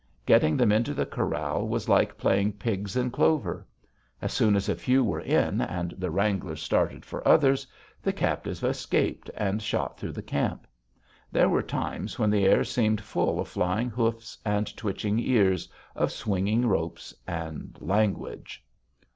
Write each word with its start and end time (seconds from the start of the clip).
Getting 0.25 0.57
them 0.57 0.71
into 0.71 0.95
the 0.95 1.05
corral 1.05 1.67
was 1.67 1.87
like 1.87 2.17
playing 2.17 2.53
pigs 2.53 2.95
in 2.95 3.11
clover. 3.11 3.67
As 4.19 4.33
soon 4.33 4.55
as 4.55 4.67
a 4.67 4.73
few 4.75 5.03
were 5.03 5.19
in, 5.21 5.61
and 5.61 5.91
the 5.91 6.09
wrangler 6.09 6.55
started 6.55 7.05
for 7.05 7.27
others, 7.27 7.67
the 8.01 8.11
captives 8.11 8.63
escaped 8.63 9.29
and 9.37 9.61
shot 9.61 9.99
through 9.99 10.13
the 10.13 10.23
camp. 10.23 10.65
There 11.31 11.49
were 11.49 11.61
times 11.61 12.17
when 12.17 12.31
the 12.31 12.45
air 12.45 12.63
seemed 12.63 12.99
full 13.01 13.39
of 13.39 13.47
flying 13.47 13.91
hoofs 13.91 14.39
and 14.43 14.75
twitching 14.75 15.19
ears, 15.19 15.69
of 15.95 16.11
swinging 16.11 16.65
ropes 16.65 17.13
and 17.27 17.77
language. 17.79 18.65